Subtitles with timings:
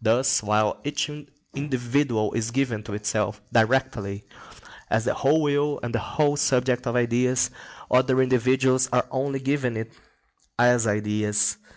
[0.00, 1.10] Thus, while each
[1.56, 4.22] individual is given to itself directly
[4.88, 7.50] as the whole will and the whole subject of ideas,
[7.90, 9.92] other individuals are only given it
[10.56, 11.56] as ideas.